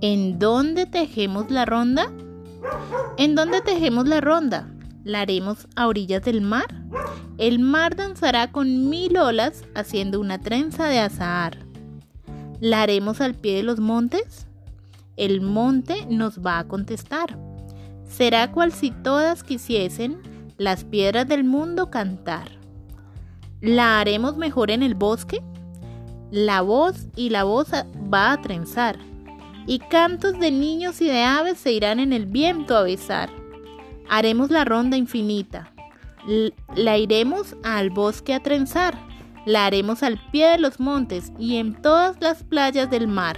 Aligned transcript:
¿En 0.00 0.38
dónde 0.38 0.86
tejemos 0.86 1.50
la 1.50 1.64
ronda? 1.64 2.12
¿En 3.16 3.34
dónde 3.34 3.60
tejemos 3.62 4.06
la 4.06 4.20
ronda? 4.20 4.72
¿La 5.02 5.22
haremos 5.22 5.66
a 5.74 5.88
orillas 5.88 6.22
del 6.22 6.40
mar? 6.40 6.66
El 7.36 7.58
mar 7.58 7.96
danzará 7.96 8.52
con 8.52 8.88
mil 8.88 9.16
olas 9.16 9.64
haciendo 9.74 10.20
una 10.20 10.38
trenza 10.38 10.86
de 10.86 11.00
azahar. 11.00 11.58
¿La 12.60 12.82
haremos 12.82 13.20
al 13.20 13.34
pie 13.34 13.56
de 13.56 13.62
los 13.64 13.80
montes? 13.80 14.46
El 15.16 15.40
monte 15.40 16.06
nos 16.08 16.38
va 16.46 16.60
a 16.60 16.68
contestar. 16.68 17.36
Será 18.08 18.52
cual 18.52 18.70
si 18.70 18.92
todas 18.92 19.42
quisiesen 19.42 20.18
las 20.58 20.84
piedras 20.84 21.26
del 21.26 21.42
mundo 21.42 21.90
cantar. 21.90 22.52
¿La 23.60 23.98
haremos 23.98 24.36
mejor 24.36 24.70
en 24.70 24.84
el 24.84 24.94
bosque? 24.94 25.42
La 26.30 26.60
voz 26.60 27.08
y 27.16 27.30
la 27.30 27.42
voz 27.42 27.72
va 27.72 28.30
a 28.30 28.40
trenzar 28.40 29.07
y 29.68 29.80
cantos 29.80 30.40
de 30.40 30.50
niños 30.50 31.02
y 31.02 31.08
de 31.08 31.22
aves 31.22 31.58
se 31.58 31.72
irán 31.72 32.00
en 32.00 32.14
el 32.14 32.24
viento 32.24 32.74
a 32.74 32.82
besar. 32.82 33.28
Haremos 34.08 34.50
la 34.50 34.64
ronda 34.64 34.96
infinita, 34.96 35.70
la 36.74 36.96
iremos 36.96 37.54
al 37.62 37.90
bosque 37.90 38.32
a 38.32 38.42
trenzar, 38.42 38.98
la 39.44 39.66
haremos 39.66 40.02
al 40.02 40.18
pie 40.32 40.48
de 40.48 40.58
los 40.58 40.80
montes 40.80 41.32
y 41.38 41.56
en 41.56 41.74
todas 41.74 42.16
las 42.22 42.42
playas 42.44 42.88
del 42.90 43.08
mar. 43.08 43.36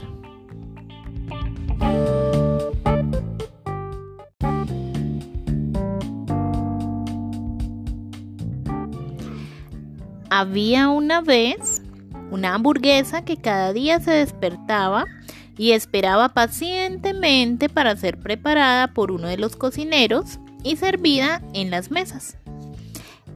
Había 10.31 10.91
una 10.91 11.23
vez 11.23 11.83
una 12.31 12.55
hamburguesa 12.55 13.25
que 13.25 13.37
cada 13.37 13.73
día 13.73 13.99
se 13.99 14.13
despertaba 14.13 15.07
y 15.61 15.73
esperaba 15.73 16.31
pacientemente 16.31 17.69
para 17.69 17.95
ser 17.95 18.19
preparada 18.19 18.95
por 18.95 19.13
uno 19.13 19.29
de 19.29 19.37
los 19.37 19.57
cocineros 19.57 20.39
y 20.65 20.77
servida 20.77 21.43
en 21.53 21.71
las 21.71 21.91
mesas. 21.91 22.39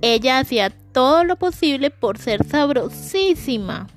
Ella 0.00 0.38
hacía 0.38 0.70
todo 0.70 1.24
lo 1.24 1.36
posible 1.36 1.90
por 1.90 2.16
ser 2.16 2.42
sabrosísima. 2.48 3.88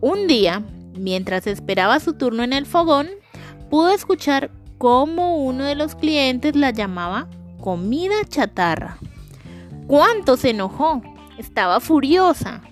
Un 0.00 0.28
día, 0.28 0.62
mientras 0.96 1.48
esperaba 1.48 1.98
su 1.98 2.12
turno 2.12 2.44
en 2.44 2.52
el 2.52 2.66
fogón, 2.66 3.08
pudo 3.68 3.90
escuchar 3.90 4.52
cómo 4.78 5.38
uno 5.38 5.64
de 5.64 5.74
los 5.74 5.96
clientes 5.96 6.54
la 6.54 6.70
llamaba 6.70 7.28
comida 7.60 8.14
chatarra. 8.28 8.96
¿Cuánto 9.88 10.36
se 10.36 10.50
enojó? 10.50 11.02
Estaba 11.36 11.80
furiosa. 11.80 12.62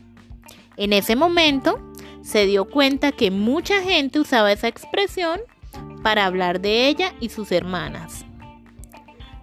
En 0.77 0.93
ese 0.93 1.17
momento, 1.17 1.81
se 2.27 2.45
dio 2.45 2.65
cuenta 2.65 3.13
que 3.13 3.31
mucha 3.31 3.83
gente 3.83 4.19
usaba 4.19 4.51
esa 4.51 4.67
expresión 4.67 5.41
para 6.03 6.27
hablar 6.27 6.61
de 6.61 6.89
ella 6.89 7.15
y 7.21 7.29
sus 7.29 7.53
hermanas. 7.53 8.27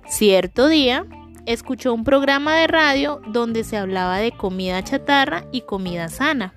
Cierto 0.06 0.68
día, 0.68 1.06
escuchó 1.46 1.94
un 1.94 2.04
programa 2.04 2.56
de 2.56 2.68
radio 2.68 3.22
donde 3.28 3.64
se 3.64 3.78
hablaba 3.78 4.18
de 4.18 4.34
comida 4.34 4.84
chatarra 4.84 5.46
y 5.54 5.62
comida 5.62 6.10
sana, 6.10 6.54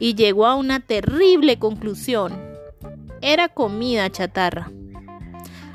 y 0.00 0.16
llegó 0.16 0.46
a 0.46 0.56
una 0.56 0.80
terrible 0.80 1.56
conclusión. 1.60 2.32
Era 3.20 3.48
comida 3.48 4.10
chatarra. 4.10 4.72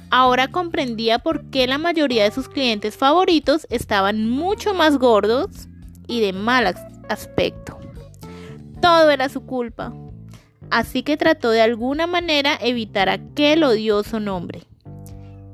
Ahora 0.10 0.50
comprendía 0.50 1.20
por 1.20 1.50
qué 1.52 1.68
la 1.68 1.78
mayoría 1.78 2.26
de 2.26 2.32
sus 2.32 2.50
clientes 2.50 2.98
favoritos 2.98 3.66
estaban 3.70 4.30
mucho 4.30 4.74
más 4.74 4.98
gordos 4.98 5.70
y 6.06 6.20
de 6.20 6.34
mal 6.34 6.76
aspecto. 7.08 7.79
Todo 8.82 9.10
era 9.10 9.30
su 9.30 9.46
culpa. 9.46 9.94
Así 10.70 11.04
que 11.04 11.18
trató 11.18 11.50
de 11.50 11.62
alguna 11.62 12.08
manera 12.08 12.58
evitar 12.62 13.10
aquel 13.10 13.64
odioso 13.64 14.20
nombre. 14.20 14.62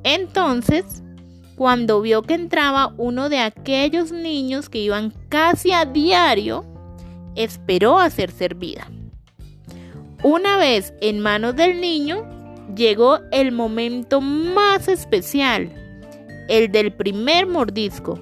Entonces, 0.04 1.04
cuando 1.56 2.02
vio 2.02 2.22
que 2.22 2.34
entraba 2.34 2.94
uno 2.98 3.30
de 3.30 3.40
aquellos 3.40 4.12
niños 4.12 4.70
que 4.70 4.80
iban 4.80 5.14
casi 5.30 5.72
a 5.72 5.86
diario, 5.86 6.66
esperó 7.36 7.98
a 7.98 8.10
ser 8.10 8.32
servida. 8.32 8.90
Una 10.22 10.58
vez 10.58 10.94
en 11.02 11.20
manos 11.20 11.56
del 11.56 11.80
niño, 11.80 12.26
llegó 12.76 13.20
el 13.32 13.52
momento 13.52 14.22
más 14.22 14.88
especial, 14.88 15.72
el 16.50 16.72
del 16.72 16.92
primer 16.92 17.46
mordisco. 17.48 18.20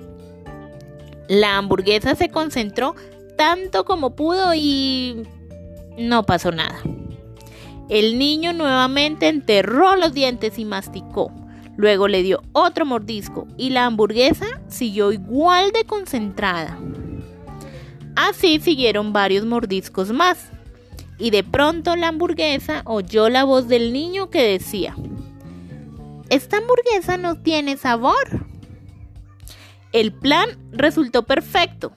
La 1.27 1.57
hamburguesa 1.57 2.15
se 2.15 2.29
concentró 2.29 2.95
tanto 3.43 3.83
como 3.83 4.15
pudo 4.15 4.53
y 4.55 5.27
no 5.97 6.23
pasó 6.23 6.53
nada. 6.53 6.79
El 7.89 8.17
niño 8.17 8.53
nuevamente 8.53 9.27
enterró 9.27 9.97
los 9.97 10.13
dientes 10.13 10.57
y 10.57 10.63
masticó. 10.63 11.29
Luego 11.75 12.07
le 12.07 12.23
dio 12.23 12.41
otro 12.53 12.85
mordisco 12.85 13.45
y 13.57 13.71
la 13.71 13.85
hamburguesa 13.85 14.45
siguió 14.69 15.11
igual 15.11 15.73
de 15.73 15.83
concentrada. 15.83 16.79
Así 18.15 18.61
siguieron 18.61 19.11
varios 19.11 19.43
mordiscos 19.43 20.13
más. 20.13 20.47
Y 21.17 21.29
de 21.31 21.43
pronto 21.43 21.97
la 21.97 22.07
hamburguesa 22.07 22.81
oyó 22.85 23.27
la 23.27 23.43
voz 23.43 23.67
del 23.67 23.91
niño 23.91 24.29
que 24.29 24.41
decía, 24.41 24.95
Esta 26.29 26.59
hamburguesa 26.59 27.17
no 27.17 27.35
tiene 27.35 27.75
sabor. 27.75 28.47
El 29.91 30.13
plan 30.13 30.47
resultó 30.71 31.23
perfecto. 31.23 31.91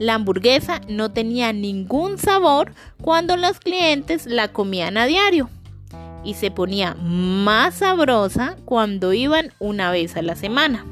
La 0.00 0.14
hamburguesa 0.14 0.80
no 0.88 1.12
tenía 1.12 1.52
ningún 1.52 2.16
sabor 2.16 2.72
cuando 3.02 3.36
los 3.36 3.60
clientes 3.60 4.24
la 4.24 4.48
comían 4.48 4.96
a 4.96 5.04
diario 5.04 5.50
y 6.24 6.34
se 6.34 6.50
ponía 6.50 6.94
más 6.94 7.74
sabrosa 7.74 8.56
cuando 8.64 9.12
iban 9.12 9.52
una 9.58 9.90
vez 9.90 10.16
a 10.16 10.22
la 10.22 10.36
semana. 10.36 10.86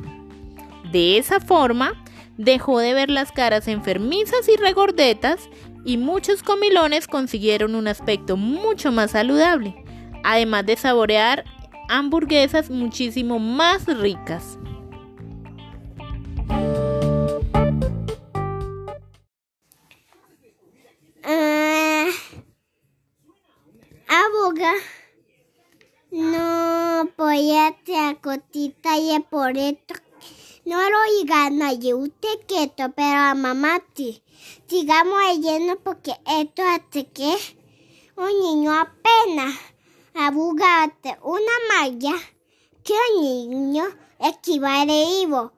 De 0.93 1.17
esa 1.17 1.41
forma, 1.41 1.95
dejó 2.37 2.81
de 2.81 2.93
ver 2.93 3.09
las 3.09 3.33
caras 3.33 3.67
enfermizas 3.67 4.47
y 4.47 4.59
regordetas 4.59 5.49
y 5.87 5.97
muchos 5.97 6.43
comilones 6.43 7.07
consiguieron 7.07 7.77
un 7.77 7.89
aspecto 7.89 8.37
mucho 8.37 8.93
más 8.93 9.13
saludable, 9.13 9.75
además 10.23 10.67
de 10.67 10.77
saborear 10.77 11.47
hamburguesas 11.89 12.69
muchísimo 12.69 13.39
más 13.39 13.87
ricas. 13.87 14.59
No 26.11 27.09
te 27.15 27.97
a 27.97 28.21
cotita 28.21 28.99
y 28.99 29.17
por 29.31 29.57
esto. 29.57 29.95
No 30.65 30.79
lo 30.79 30.99
gana 31.27 31.73
y 31.75 31.95
usted 31.95 32.41
quieto, 32.49 32.91
pero 32.97 33.21
a 33.21 33.35
mamá 33.37 33.79
ti. 33.95 34.21
Sigamos 34.67 35.39
lleno 35.39 35.77
porque 35.77 36.13
esto 36.27 36.63
hace 36.65 37.07
que 37.07 37.37
un 38.17 38.41
niño 38.41 38.73
apenas 38.73 39.55
abugate 40.15 41.17
una 41.23 41.53
malla 41.69 42.15
que 42.83 42.95
un 43.15 43.23
niño 43.23 43.85
esquivare 44.19 45.21
Ivo. 45.23 45.53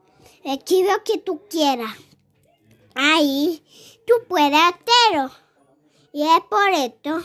Esquive 0.44 1.03
que 1.06 1.16
tú 1.16 1.41
quieras. 1.49 1.97
Ahí 2.94 3.62
tú 4.06 4.12
puedes 4.28 4.60
hacerlo. 4.60 5.31
Y 6.12 6.22
es 6.22 6.41
por 6.50 6.69
esto 6.69 7.22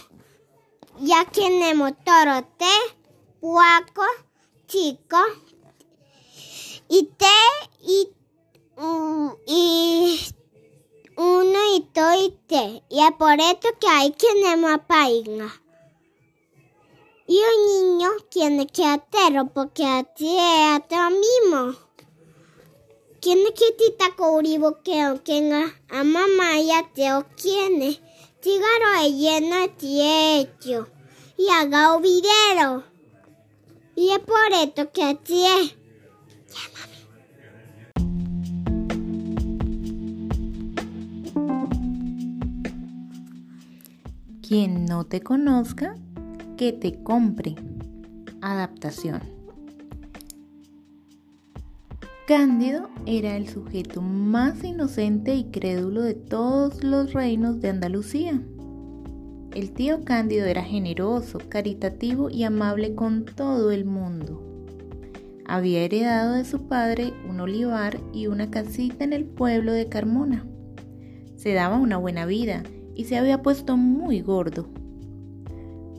ya 1.00 1.26
tenemos 1.32 1.94
torote, 2.04 2.66
huaco, 3.42 4.04
chico, 4.68 5.18
y 6.88 7.04
te, 7.18 7.26
y, 7.82 8.10
mm, 8.78 9.30
y 9.48 10.20
uno 11.18 11.60
y 11.76 11.82
todo 11.94 12.26
y 12.26 12.32
te. 12.48 12.84
Y 12.90 13.00
es 13.00 13.12
por 13.18 13.40
esto 13.40 13.70
que 13.80 13.88
hay 13.88 14.12
tenemos 14.12 14.80
paina. 14.88 15.62
Y 17.28 17.38
un 17.38 17.98
niño 17.98 18.10
tiene 18.30 18.68
que 18.68 18.86
hacerlo 18.86 19.48
porque 19.54 19.86
así 19.86 20.38
es 20.38 20.82
lo 20.92 21.10
mismo. 21.10 21.80
Tiene 23.20 23.52
que 23.54 23.72
tita 23.72 24.16
coribo 24.16 24.84
que 24.84 25.02
a 25.90 26.04
mamá 26.04 26.62
ya 26.62 26.88
te 26.94 27.12
o 27.14 27.24
tiene 27.24 28.00
cigarro 28.46 29.10
lleno 29.10 29.68
de 29.82 30.40
hecho 30.40 30.88
y 31.36 31.50
haga 31.50 31.96
un 31.96 32.04
video. 32.04 32.84
Y 33.96 34.10
es 34.10 34.20
por 34.20 34.54
esto 34.54 34.92
que 34.92 35.04
así 35.04 35.44
es. 35.46 35.76
Quien 44.48 44.86
no 44.86 45.06
te 45.06 45.22
conozca, 45.22 45.96
que 46.56 46.72
te 46.72 47.02
compre. 47.02 47.56
Adaptación. 48.42 49.35
Cándido 52.28 52.90
era 53.06 53.38
el 53.38 53.48
sujeto 53.48 54.02
más 54.02 54.64
inocente 54.64 55.36
y 55.36 55.44
crédulo 55.52 56.02
de 56.02 56.16
todos 56.16 56.84
los 56.84 57.14
reinos 57.14 57.62
de 57.62 57.70
Andalucía. 57.70 58.42
el 59.54 59.72
tío 59.74 60.04
Cándido 60.04 60.48
era 60.48 60.64
generoso, 60.64 61.38
caritativo 61.50 62.32
y 62.32 62.44
amable 62.44 62.96
con 62.96 63.26
todo 63.26 63.70
el 63.70 63.86
mundo. 63.86 64.42
Había 65.46 65.82
heredado 65.82 66.34
de 66.34 66.46
su 66.46 66.68
padre 66.68 67.14
un 67.30 67.42
olivar 67.42 68.00
y 68.12 68.26
una 68.26 68.50
casita 68.50 69.04
en 69.04 69.14
el 69.14 69.26
pueblo 69.26 69.72
de 69.72 69.88
Carmona. 69.88 70.48
Se 71.36 71.54
daba 71.54 71.78
una 71.78 71.98
buena 71.98 72.26
vida 72.26 72.64
y 72.96 73.04
se 73.04 73.18
había 73.20 73.44
puesto 73.44 73.78
muy 73.78 74.22
gordo. 74.22 74.68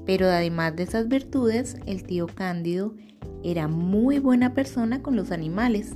Pero 0.04 0.26
además 0.26 0.74
de 0.74 0.82
esas 0.82 1.06
virtudes, 1.06 1.76
el 1.86 2.02
tío 2.02 2.26
Cándido 2.26 2.96
era 3.44 3.68
muy 3.68 4.18
buena 4.18 4.54
persona 4.54 5.02
con 5.02 5.14
los 5.14 5.30
animales. 5.30 5.94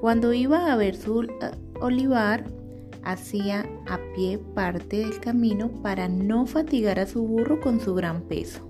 Cuando 0.00 0.32
iba 0.32 0.72
a 0.72 0.76
ver 0.76 0.96
su 0.96 1.24
eh, 1.24 1.28
olivar, 1.78 2.44
hacía 3.02 3.68
a 3.86 3.98
pie 4.14 4.38
parte 4.38 4.96
del 4.96 5.20
camino 5.20 5.68
para 5.82 6.08
no 6.08 6.46
fatigar 6.46 6.98
a 6.98 7.06
su 7.06 7.22
burro 7.22 7.60
con 7.60 7.80
su 7.80 7.94
gran 7.94 8.22
peso. 8.22 8.66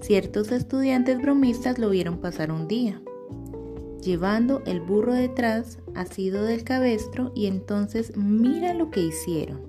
Ciertos 0.00 0.52
estudiantes 0.52 1.20
bromistas 1.20 1.80
lo 1.80 1.90
vieron 1.90 2.18
pasar 2.18 2.52
un 2.52 2.68
día, 2.68 3.02
llevando 4.00 4.62
el 4.64 4.80
burro 4.80 5.12
detrás, 5.12 5.78
asido 5.96 6.44
del 6.44 6.62
cabestro, 6.62 7.32
y 7.34 7.46
entonces 7.46 8.16
mira 8.16 8.74
lo 8.74 8.92
que 8.92 9.00
hicieron. 9.00 9.60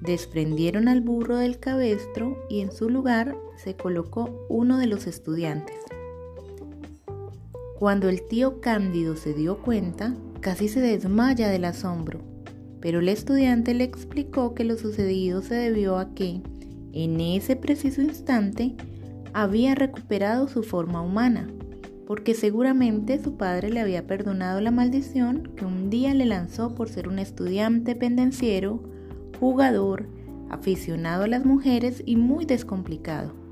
Desprendieron 0.00 0.88
al 0.88 1.00
burro 1.00 1.36
del 1.36 1.60
cabestro 1.60 2.36
y 2.50 2.60
en 2.60 2.72
su 2.72 2.90
lugar 2.90 3.36
se 3.56 3.76
colocó 3.76 4.44
uno 4.48 4.78
de 4.78 4.88
los 4.88 5.06
estudiantes. 5.06 5.76
Cuando 7.84 8.08
el 8.08 8.22
tío 8.22 8.62
Cándido 8.62 9.14
se 9.14 9.34
dio 9.34 9.58
cuenta, 9.58 10.14
casi 10.40 10.68
se 10.68 10.80
desmaya 10.80 11.50
del 11.50 11.66
asombro, 11.66 12.20
pero 12.80 13.00
el 13.00 13.10
estudiante 13.10 13.74
le 13.74 13.84
explicó 13.84 14.54
que 14.54 14.64
lo 14.64 14.78
sucedido 14.78 15.42
se 15.42 15.54
debió 15.54 15.98
a 15.98 16.14
que, 16.14 16.40
en 16.94 17.20
ese 17.20 17.56
preciso 17.56 18.00
instante, 18.00 18.74
había 19.34 19.74
recuperado 19.74 20.48
su 20.48 20.62
forma 20.62 21.02
humana, 21.02 21.46
porque 22.06 22.32
seguramente 22.32 23.22
su 23.22 23.36
padre 23.36 23.68
le 23.68 23.80
había 23.80 24.06
perdonado 24.06 24.62
la 24.62 24.70
maldición 24.70 25.52
que 25.54 25.66
un 25.66 25.90
día 25.90 26.14
le 26.14 26.24
lanzó 26.24 26.74
por 26.74 26.88
ser 26.88 27.06
un 27.06 27.18
estudiante 27.18 27.94
pendenciero, 27.94 28.82
jugador, 29.38 30.08
aficionado 30.48 31.24
a 31.24 31.28
las 31.28 31.44
mujeres 31.44 32.02
y 32.06 32.16
muy 32.16 32.46
descomplicado 32.46 33.43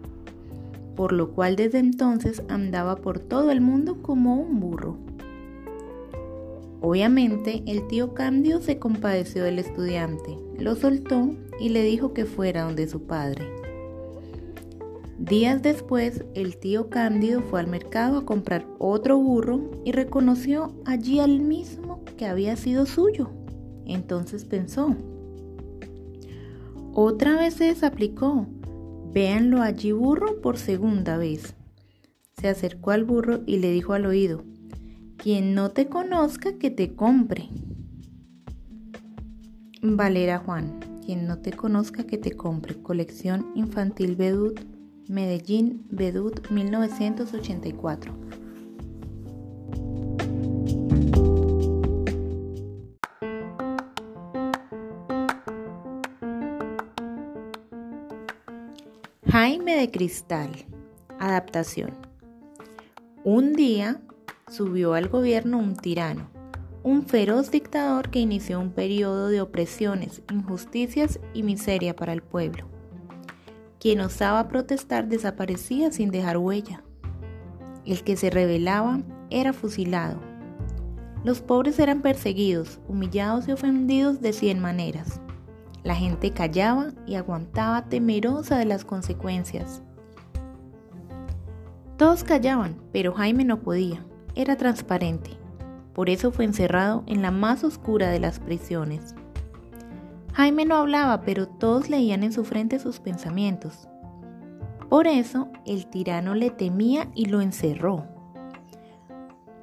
por 0.97 1.13
lo 1.13 1.33
cual 1.33 1.57
desde 1.57 1.79
entonces 1.79 2.43
andaba 2.49 2.97
por 2.97 3.19
todo 3.19 3.51
el 3.51 3.61
mundo 3.61 4.03
como 4.03 4.37
un 4.37 4.61
burro. 4.61 4.99
Obviamente 6.81 7.63
el 7.67 7.87
tío 7.87 8.13
Cándido 8.13 8.61
se 8.61 8.79
compadeció 8.79 9.45
del 9.45 9.59
estudiante, 9.59 10.37
lo 10.59 10.75
soltó 10.75 11.31
y 11.61 11.69
le 11.69 11.83
dijo 11.83 12.13
que 12.13 12.25
fuera 12.25 12.65
donde 12.65 12.89
su 12.89 13.03
padre. 13.03 13.47
Días 15.19 15.63
después, 15.63 16.25
el 16.35 16.57
tío 16.57 16.91
Cándido 16.91 17.43
fue 17.43 17.61
al 17.61 17.69
mercado 17.69 18.19
a 18.19 18.27
comprar 18.27 18.67
otro 18.81 19.17
burro 19.19 19.71
y 19.85 19.93
reconoció 19.93 20.73
allí 20.85 21.21
al 21.21 21.39
mismo 21.39 22.03
que 22.17 22.27
había 22.27 22.57
sido 22.57 22.87
suyo. 22.87 23.31
Entonces 23.87 24.45
pensó, 24.45 24.97
otra 26.93 27.37
vez 27.37 27.55
se 27.55 27.65
desaplicó, 27.67 28.47
Véanlo 29.13 29.61
allí 29.61 29.93
burro 29.93 30.41
por 30.41 30.57
segunda 30.57 31.19
vez. 31.19 31.55
Se 32.41 32.49
acercó 32.49 32.93
al 32.93 33.05
burro 33.05 33.41
y 33.47 33.59
le 33.59 33.71
dijo 33.71 33.93
al 33.93 34.07
oído, 34.07 34.45
quien 35.19 35.55
no 35.55 35.71
te 35.71 35.89
conozca 35.89 36.57
que 36.59 36.71
te 36.71 36.95
compre. 36.95 37.49
Valera 39.83 40.39
Juan, 40.39 40.81
quien 41.05 41.27
no 41.27 41.39
te 41.39 41.53
conozca 41.53 42.05
que 42.05 42.17
te 42.17 42.33
compre. 42.33 42.81
Colección 42.83 43.53
Infantil 43.55 44.17
Bedut, 44.17 44.61
Medellín, 45.09 45.87
Bedut 45.91 46.51
1984. 46.51 48.32
Jaime 59.33 59.77
de 59.77 59.91
Cristal. 59.91 60.51
Adaptación. 61.19 61.93
Un 63.25 63.55
día 63.55 64.03
subió 64.47 64.93
al 64.93 65.09
gobierno 65.09 65.57
un 65.57 65.75
tirano, 65.75 66.29
un 66.83 67.07
feroz 67.07 67.51
dictador 67.51 68.11
que 68.11 68.19
inició 68.19 68.61
un 68.61 68.73
periodo 68.73 69.29
de 69.29 69.41
opresiones, 69.41 70.21
injusticias 70.31 71.19
y 71.33 71.45
miseria 71.45 71.97
para 71.97 72.13
el 72.13 72.23
pueblo. 72.23 72.69
Quien 73.81 74.01
osaba 74.01 74.49
protestar 74.49 75.09
desaparecía 75.09 75.91
sin 75.93 76.11
dejar 76.11 76.37
huella. 76.37 76.85
El 77.87 78.05
que 78.05 78.19
se 78.19 78.29
rebelaba 78.29 79.01
era 79.31 79.55
fusilado. 79.55 80.21
Los 81.25 81.41
pobres 81.41 81.79
eran 81.79 82.03
perseguidos, 82.03 82.81
humillados 82.87 83.49
y 83.49 83.53
ofendidos 83.53 84.21
de 84.21 84.35
cien 84.35 84.61
maneras. 84.61 85.23
La 85.85 85.95
gente 85.95 86.31
callaba 86.31 86.93
y 87.07 87.17
aguantaba 87.17 87.87
temerosa 87.87 88.59
de 88.59 88.65
las 88.65 88.85
consecuencias. 88.85 89.83
Todos 91.97 92.25
callaban, 92.25 92.77
pero 92.93 93.13
Jaime 93.15 93.45
no 93.45 93.61
podía. 93.61 94.05
Era 94.35 94.57
transparente. 94.57 95.31
Por 95.93 96.09
eso 96.09 96.31
fue 96.31 96.45
encerrado 96.45 97.03
en 97.07 97.21
la 97.23 97.31
más 97.31 97.65
oscura 97.65 98.11
de 98.11 98.21
las 98.21 98.39
prisiones. 98.39 99.15
Jaime 100.33 100.65
no 100.65 100.77
hablaba, 100.77 101.23
pero 101.23 101.47
todos 101.47 101.91
leían 101.91 102.23
en 102.23 102.33
su 102.33 102.45
frente 102.45 102.79
sus 102.79 103.01
pensamientos. 103.01 103.89
Por 104.89 105.07
eso 105.07 105.49
el 105.67 105.87
tirano 105.87 106.35
le 106.35 106.51
temía 106.51 107.09
y 107.15 107.27
lo 107.27 107.41
encerró 107.41 108.12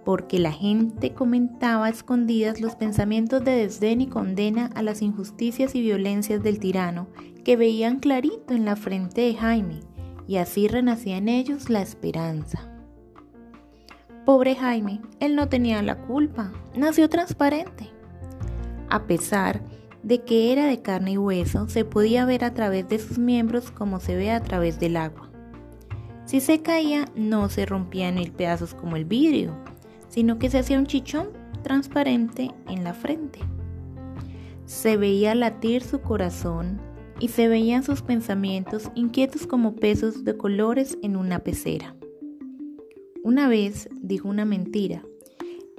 porque 0.06 0.40
la 0.40 0.51
gente 0.51 1.13
comentaba 1.13 1.86
a 1.86 1.90
escondidas 1.90 2.62
los 2.62 2.75
pensamientos 2.75 3.44
de 3.44 3.51
desdén 3.51 4.01
y 4.01 4.07
condena 4.07 4.69
a 4.75 4.81
las 4.81 5.01
injusticias 5.01 5.75
y 5.75 5.81
violencias 5.81 6.42
del 6.42 6.60
tirano 6.60 7.07
que 7.44 7.56
veían 7.56 8.00
clarito 8.00 8.54
en 8.54 8.66
la 8.66 8.75
frente 8.75 9.22
de 9.22 9.36
Jaime, 9.36 9.81
y 10.28 10.38
así 10.38 10.68
renacía 10.68 11.18
en 11.18 11.30
ellos 11.30 11.69
la 11.69 11.81
esperanza. 11.81 12.69
Pobre 14.25 14.56
Jaime, 14.56 15.01
él 15.19 15.36
no 15.36 15.50
tenía 15.50 15.81
la 15.81 15.96
culpa, 15.96 16.52
nació 16.75 17.10
transparente. 17.10 17.90
A 18.90 19.07
pesar 19.07 19.62
de 20.04 20.24
que 20.24 20.52
era 20.54 20.66
de 20.66 20.81
carne 20.81 21.13
y 21.13 21.18
hueso, 21.18 21.68
se 21.68 21.84
podía 21.84 22.25
ver 22.25 22.44
a 22.44 22.54
través 22.54 22.88
de 22.90 23.00
sus 23.00 23.18
miembros 23.18 23.71
como 23.71 24.00
se 24.00 24.16
ve 24.16 24.31
a 24.31 24.42
través 24.42 24.80
del 24.80 24.97
agua. 24.97 25.30
Si 26.26 26.42
se 26.42 26.62
caía, 26.62 27.06
no 27.16 27.50
se 27.50 27.66
rompía 27.66 28.09
en 28.09 28.16
mil 28.16 28.31
pedazos 28.31 28.76
como 28.76 28.95
el 28.95 29.06
vidrio, 29.06 29.56
sino 30.09 30.39
que 30.39 30.49
se 30.49 30.59
hacía 30.59 30.80
un 30.80 30.87
chichón 30.87 31.30
transparente 31.63 32.51
en 32.68 32.83
la 32.83 32.94
frente. 32.94 33.39
Se 34.66 34.97
veía 34.97 35.35
latir 35.35 35.83
su 35.83 36.01
corazón 36.01 36.80
y 37.19 37.30
se 37.30 37.47
veían 37.47 37.83
sus 37.83 38.01
pensamientos 38.01 38.92
inquietos 38.95 39.47
como 39.47 39.75
pesos 39.75 40.23
de 40.23 40.37
colores 40.37 40.97
en 41.01 41.16
una 41.16 41.39
pecera. 41.39 41.95
Una 43.23 43.47
vez 43.47 43.89
dijo 44.01 44.30
una 44.30 44.45
mentira 44.45 45.04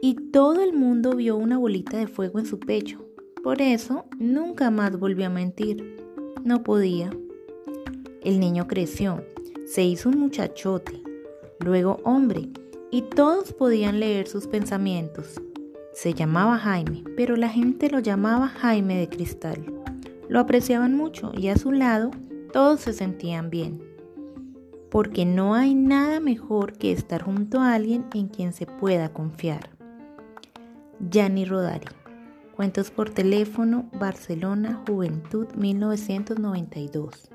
y 0.00 0.14
todo 0.14 0.62
el 0.62 0.72
mundo 0.72 1.16
vio 1.16 1.37
una 1.37 1.58
bolita 1.58 1.96
de 1.96 2.06
fuego 2.06 2.38
en 2.38 2.46
su 2.46 2.58
pecho. 2.58 3.04
Por 3.42 3.62
eso 3.62 4.04
nunca 4.18 4.70
más 4.70 4.99
volvió 4.99 5.26
a 5.26 5.30
mentir. 5.30 5.96
No 6.44 6.62
podía. 6.62 7.10
El 8.22 8.38
niño 8.38 8.66
creció, 8.66 9.25
se 9.66 9.82
hizo 9.82 10.10
un 10.10 10.18
muchachote, 10.18 11.02
luego 11.60 11.99
hombre 12.04 12.50
y 12.90 13.02
todos 13.02 13.52
podían 13.52 14.00
leer 14.00 14.26
sus 14.26 14.47
pensamientos. 14.47 15.40
Se 15.92 16.14
llamaba 16.14 16.59
Jaime, 16.59 17.04
pero 17.16 17.37
la 17.37 17.49
gente 17.49 17.90
lo 17.90 17.99
llamaba 17.99 18.49
Jaime 18.49 18.97
de 18.97 19.09
Cristal. 19.09 19.64
Lo 20.28 20.40
apreciaban 20.40 20.97
mucho 20.97 21.32
y 21.37 21.49
a 21.49 21.56
su 21.56 21.73
lado 21.73 22.11
todos 22.52 22.80
se 22.80 22.92
sentían 22.92 23.50
bien. 23.50 23.82
Porque 24.90 25.25
no 25.25 25.54
hay 25.54 25.75
nada 25.75 26.20
mejor 26.20 26.73
que 26.73 26.92
estar 26.92 27.23
junto 27.23 27.61
a 27.61 27.75
alguien 27.75 28.06
en 28.14 28.28
quien 28.28 28.52
se 28.52 28.66
pueda 28.66 29.12
confiar. 29.12 29.70
Gianni 31.11 31.44
Rodari. 31.44 31.87
Cuentos 32.56 32.90
por 32.90 33.11
teléfono, 33.11 33.88
Barcelona, 33.99 34.82
Juventud 34.87 35.47
1992. 35.54 37.29